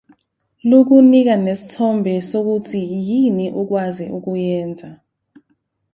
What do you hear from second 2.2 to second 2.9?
sokuthi